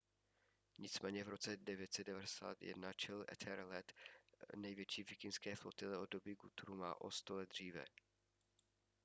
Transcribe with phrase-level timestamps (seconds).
[0.77, 3.93] nicméně v roce 991 čelil ethelred
[4.55, 7.85] největší vikingské flotile od doby guthruma o sto let dříve